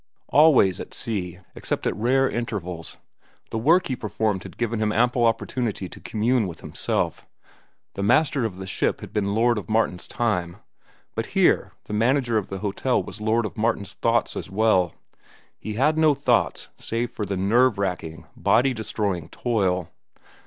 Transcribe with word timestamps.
Always, 0.29 0.79
at 0.79 0.95
sea, 0.95 1.41
except 1.53 1.85
at 1.85 1.95
rare 1.95 2.27
intervals, 2.27 2.97
the 3.51 3.59
work 3.59 3.85
he 3.85 3.95
performed 3.95 4.41
had 4.41 4.57
given 4.57 4.79
him 4.81 4.91
ample 4.91 5.25
opportunity 5.25 5.87
to 5.89 5.99
commune 5.99 6.47
with 6.47 6.61
himself. 6.61 7.27
The 7.93 8.01
master 8.01 8.43
of 8.43 8.57
the 8.57 8.65
ship 8.65 9.01
had 9.01 9.13
been 9.13 9.35
lord 9.35 9.59
of 9.59 9.69
Martin's 9.69 10.07
time; 10.07 10.57
but 11.13 11.27
here 11.37 11.73
the 11.83 11.93
manager 11.93 12.39
of 12.39 12.49
the 12.49 12.57
hotel 12.65 13.03
was 13.03 13.21
lord 13.21 13.45
of 13.45 13.55
Martin's 13.59 13.93
thoughts 13.93 14.35
as 14.35 14.49
well. 14.49 14.95
He 15.59 15.73
had 15.75 15.99
no 15.99 16.15
thoughts 16.15 16.69
save 16.79 17.11
for 17.11 17.23
the 17.23 17.37
nerve 17.37 17.77
racking, 17.77 18.25
body 18.35 18.73
destroying 18.73 19.29
toil. 19.29 19.91